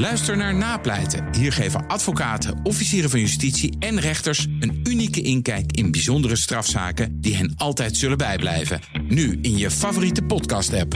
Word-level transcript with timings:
Luister 0.00 0.36
naar 0.36 0.54
Napleiten. 0.54 1.34
Hier 1.34 1.52
geven 1.52 1.86
advocaten, 1.86 2.60
officieren 2.62 3.10
van 3.10 3.20
justitie 3.20 3.76
en 3.78 4.00
rechters 4.00 4.46
een 4.60 4.80
unieke 4.84 5.22
inkijk 5.22 5.72
in 5.72 5.90
bijzondere 5.90 6.36
strafzaken 6.36 7.20
die 7.20 7.36
hen 7.36 7.54
altijd 7.56 7.96
zullen 7.96 8.18
bijblijven. 8.18 8.80
Nu 9.08 9.38
in 9.42 9.56
je 9.56 9.70
favoriete 9.70 10.22
podcast-app. 10.22 10.92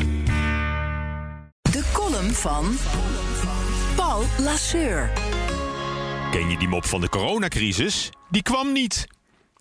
De 1.62 1.82
column 1.92 2.30
van 2.30 2.76
Paul 3.96 4.24
Lasseur. 4.38 5.10
Ken 6.30 6.50
je 6.50 6.58
die 6.58 6.68
mop 6.68 6.84
van 6.84 7.00
de 7.00 7.08
coronacrisis? 7.08 8.10
Die 8.30 8.42
kwam 8.42 8.72
niet. 8.72 9.06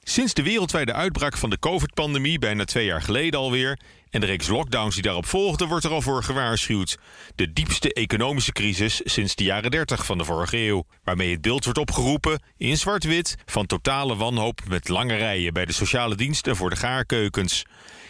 Sinds 0.03 0.33
de 0.33 0.43
wereldwijde 0.43 0.93
uitbraak 0.93 1.37
van 1.37 1.49
de 1.49 1.59
COVID-pandemie 1.59 2.39
bijna 2.39 2.65
twee 2.65 2.85
jaar 2.85 3.01
geleden 3.01 3.39
alweer 3.39 3.79
en 4.09 4.19
de 4.19 4.25
reeks 4.25 4.47
lockdowns 4.47 4.93
die 4.93 5.03
daarop 5.03 5.25
volgden, 5.25 5.67
wordt 5.67 5.85
er 5.85 5.91
al 5.91 6.01
voor 6.01 6.23
gewaarschuwd. 6.23 6.97
De 7.35 7.53
diepste 7.53 7.93
economische 7.93 8.51
crisis 8.51 9.01
sinds 9.03 9.35
de 9.35 9.43
jaren 9.43 9.71
30 9.71 10.05
van 10.05 10.17
de 10.17 10.23
vorige 10.23 10.57
eeuw. 10.57 10.85
Waarmee 11.03 11.31
het 11.31 11.41
beeld 11.41 11.63
wordt 11.63 11.79
opgeroepen, 11.79 12.43
in 12.57 12.77
zwart-wit, 12.77 13.35
van 13.45 13.65
totale 13.65 14.15
wanhoop 14.15 14.61
met 14.67 14.89
lange 14.89 15.15
rijen 15.15 15.53
bij 15.53 15.65
de 15.65 15.73
sociale 15.73 16.15
diensten 16.15 16.55
voor 16.55 16.69
de 16.69 16.75
gaarkeukens. 16.75 17.65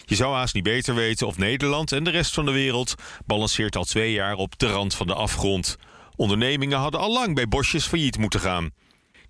Je 0.05 0.15
zou 0.15 0.33
haast 0.35 0.53
niet 0.53 0.63
beter 0.63 0.95
weten 0.95 1.27
of 1.27 1.37
Nederland 1.37 1.91
en 1.91 2.03
de 2.03 2.09
rest 2.09 2.33
van 2.33 2.45
de 2.45 2.51
wereld 2.51 2.95
balanceert 3.25 3.75
al 3.75 3.83
twee 3.83 4.11
jaar 4.11 4.35
op 4.35 4.59
de 4.59 4.67
rand 4.67 4.95
van 4.95 5.07
de 5.07 5.13
afgrond. 5.13 5.77
Ondernemingen 6.15 6.77
hadden 6.77 6.99
al 6.99 7.13
lang 7.13 7.35
bij 7.35 7.47
bosjes 7.47 7.85
failliet 7.85 8.17
moeten 8.17 8.39
gaan. 8.39 8.71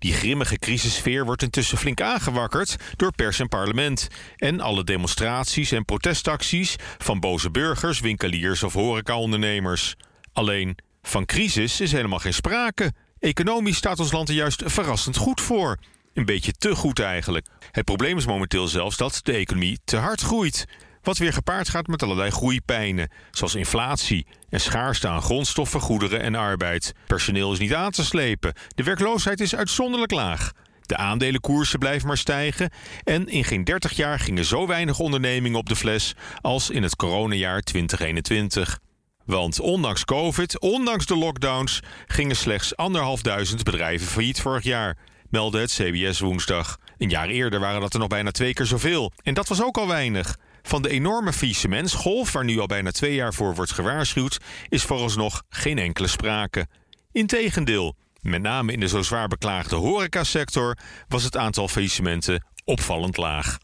Die 0.04 0.12
grimmige 0.12 0.58
crisissfeer 0.58 1.24
wordt 1.24 1.42
intussen 1.42 1.78
flink 1.78 2.00
aangewakkerd 2.00 2.76
door 2.96 3.12
pers 3.12 3.38
en 3.38 3.48
parlement. 3.48 4.08
En 4.36 4.60
alle 4.60 4.84
demonstraties 4.84 5.72
en 5.72 5.84
protestacties 5.84 6.76
van 6.98 7.20
boze 7.20 7.50
burgers, 7.50 8.00
winkeliers 8.00 8.62
of 8.62 8.72
horecaondernemers. 8.72 9.94
Alleen, 10.32 10.76
van 11.02 11.24
crisis 11.24 11.80
is 11.80 11.92
helemaal 11.92 12.18
geen 12.18 12.34
sprake. 12.34 12.92
Economisch 13.18 13.76
staat 13.76 13.98
ons 13.98 14.12
land 14.12 14.28
er 14.28 14.34
juist 14.34 14.62
verrassend 14.66 15.16
goed 15.16 15.40
voor. 15.40 15.78
Een 16.14 16.24
beetje 16.24 16.52
te 16.52 16.74
goed 16.74 16.98
eigenlijk. 16.98 17.46
Het 17.70 17.84
probleem 17.84 18.16
is 18.16 18.26
momenteel 18.26 18.68
zelfs 18.68 18.96
dat 18.96 19.20
de 19.22 19.32
economie 19.32 19.78
te 19.84 19.96
hard 19.96 20.20
groeit. 20.20 20.66
Wat 21.04 21.18
weer 21.18 21.32
gepaard 21.32 21.68
gaat 21.68 21.86
met 21.86 22.02
allerlei 22.02 22.30
groeipijnen, 22.30 23.10
zoals 23.30 23.54
inflatie 23.54 24.26
en 24.48 24.60
schaarste 24.60 25.08
aan 25.08 25.22
grondstoffen, 25.22 25.80
goederen 25.80 26.20
en 26.20 26.34
arbeid. 26.34 26.92
Personeel 27.06 27.52
is 27.52 27.58
niet 27.58 27.74
aan 27.74 27.90
te 27.90 28.04
slepen. 28.04 28.54
De 28.74 28.82
werkloosheid 28.82 29.40
is 29.40 29.54
uitzonderlijk 29.54 30.12
laag. 30.12 30.52
De 30.80 30.96
aandelenkoersen 30.96 31.78
blijven 31.78 32.06
maar 32.06 32.16
stijgen. 32.16 32.70
En 33.02 33.26
in 33.28 33.44
geen 33.44 33.64
30 33.64 33.92
jaar 33.92 34.18
gingen 34.18 34.44
zo 34.44 34.66
weinig 34.66 34.98
ondernemingen 34.98 35.58
op 35.58 35.68
de 35.68 35.76
fles 35.76 36.14
als 36.40 36.70
in 36.70 36.82
het 36.82 36.96
coronajaar 36.96 37.60
2021. 37.60 38.78
Want 39.24 39.60
ondanks 39.60 40.04
COVID, 40.04 40.60
ondanks 40.60 41.06
de 41.06 41.16
lockdowns, 41.16 41.80
gingen 42.06 42.36
slechts 42.36 42.76
anderhalfduizend 42.76 43.62
bedrijven 43.62 44.06
failliet 44.06 44.40
vorig 44.40 44.64
jaar, 44.64 44.96
meldde 45.30 45.60
het 45.60 45.72
CBS 45.72 46.20
woensdag. 46.20 46.78
Een 46.98 47.10
jaar 47.10 47.28
eerder 47.28 47.60
waren 47.60 47.80
dat 47.80 47.92
er 47.92 47.98
nog 47.98 48.08
bijna 48.08 48.30
twee 48.30 48.54
keer 48.54 48.66
zoveel. 48.66 49.12
En 49.22 49.34
dat 49.34 49.48
was 49.48 49.62
ook 49.62 49.76
al 49.76 49.88
weinig. 49.88 50.36
Van 50.66 50.82
de 50.82 50.88
enorme 50.88 51.32
faillissementsgolf, 51.32 52.32
waar 52.32 52.44
nu 52.44 52.58
al 52.58 52.66
bijna 52.66 52.90
twee 52.90 53.14
jaar 53.14 53.34
voor 53.34 53.54
wordt 53.54 53.72
gewaarschuwd, 53.72 54.38
is 54.68 54.82
vooralsnog 54.82 55.42
geen 55.48 55.78
enkele 55.78 56.06
sprake. 56.06 56.66
Integendeel, 57.12 57.96
met 58.20 58.42
name 58.42 58.72
in 58.72 58.80
de 58.80 58.88
zo 58.88 59.02
zwaar 59.02 59.28
beklaagde 59.28 59.76
horecasector 59.76 60.78
was 61.08 61.22
het 61.22 61.36
aantal 61.36 61.68
faillissementen 61.68 62.44
opvallend 62.64 63.16
laag. 63.16 63.58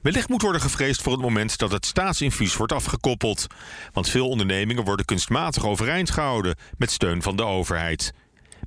Wellicht 0.00 0.28
moet 0.28 0.42
worden 0.42 0.60
gevreesd 0.60 1.02
voor 1.02 1.12
het 1.12 1.20
moment 1.20 1.58
dat 1.58 1.72
het 1.72 1.86
staatsinfuus 1.86 2.56
wordt 2.56 2.72
afgekoppeld. 2.72 3.46
Want 3.92 4.08
veel 4.08 4.28
ondernemingen 4.28 4.84
worden 4.84 5.04
kunstmatig 5.04 5.66
overeind 5.66 6.10
gehouden 6.10 6.56
met 6.78 6.90
steun 6.90 7.22
van 7.22 7.36
de 7.36 7.44
overheid. 7.44 8.12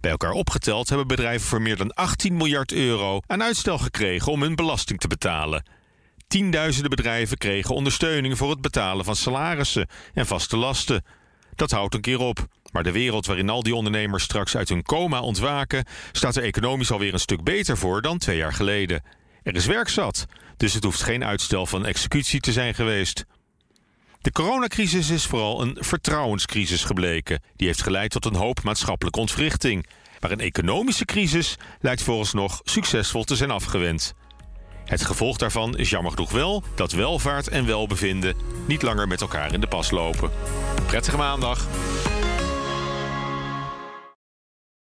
Bij 0.01 0.11
elkaar 0.11 0.31
opgeteld 0.31 0.89
hebben 0.89 1.07
bedrijven 1.07 1.47
voor 1.47 1.61
meer 1.61 1.77
dan 1.77 1.93
18 1.93 2.37
miljard 2.37 2.71
euro 2.71 3.19
aan 3.27 3.43
uitstel 3.43 3.77
gekregen 3.77 4.31
om 4.31 4.41
hun 4.41 4.55
belasting 4.55 4.99
te 4.99 5.07
betalen. 5.07 5.63
Tienduizenden 6.27 6.89
bedrijven 6.89 7.37
kregen 7.37 7.75
ondersteuning 7.75 8.37
voor 8.37 8.49
het 8.49 8.61
betalen 8.61 9.05
van 9.05 9.15
salarissen 9.15 9.87
en 10.13 10.25
vaste 10.25 10.57
lasten. 10.57 11.03
Dat 11.55 11.71
houdt 11.71 11.93
een 11.93 12.01
keer 12.01 12.19
op. 12.19 12.47
Maar 12.71 12.83
de 12.83 12.91
wereld 12.91 13.25
waarin 13.25 13.49
al 13.49 13.63
die 13.63 13.75
ondernemers 13.75 14.23
straks 14.23 14.57
uit 14.57 14.69
hun 14.69 14.83
coma 14.83 15.19
ontwaken, 15.21 15.85
staat 16.11 16.35
er 16.35 16.43
economisch 16.43 16.91
alweer 16.91 17.13
een 17.13 17.19
stuk 17.19 17.43
beter 17.43 17.77
voor 17.77 18.01
dan 18.01 18.17
twee 18.17 18.37
jaar 18.37 18.53
geleden. 18.53 19.03
Er 19.43 19.55
is 19.55 19.65
werk 19.65 19.89
zat, 19.89 20.25
dus 20.57 20.73
het 20.73 20.83
hoeft 20.83 21.01
geen 21.01 21.23
uitstel 21.23 21.65
van 21.65 21.85
executie 21.85 22.39
te 22.39 22.51
zijn 22.51 22.75
geweest. 22.75 23.25
De 24.21 24.31
coronacrisis 24.31 25.09
is 25.09 25.25
vooral 25.25 25.61
een 25.61 25.77
vertrouwenscrisis 25.79 26.83
gebleken. 26.83 27.41
Die 27.55 27.67
heeft 27.67 27.81
geleid 27.81 28.11
tot 28.11 28.25
een 28.25 28.35
hoop 28.35 28.63
maatschappelijke 28.63 29.19
ontwrichting. 29.19 29.85
Maar 30.19 30.31
een 30.31 30.39
economische 30.39 31.05
crisis 31.05 31.55
lijkt 31.79 32.01
volgens 32.01 32.33
nog 32.33 32.61
succesvol 32.63 33.23
te 33.23 33.35
zijn 33.35 33.51
afgewend. 33.51 34.13
Het 34.85 35.05
gevolg 35.05 35.37
daarvan 35.37 35.77
is 35.77 35.89
jammer 35.89 36.11
genoeg 36.11 36.31
wel 36.31 36.63
dat 36.75 36.91
welvaart 36.91 37.47
en 37.47 37.65
welbevinden 37.65 38.35
niet 38.67 38.81
langer 38.81 39.07
met 39.07 39.21
elkaar 39.21 39.53
in 39.53 39.61
de 39.61 39.67
pas 39.67 39.91
lopen. 39.91 40.31
Prettige 40.85 41.17
maandag. 41.17 41.67